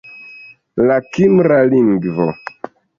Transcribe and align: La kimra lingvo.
La 0.89 0.97
kimra 1.19 1.63
lingvo. 1.77 2.31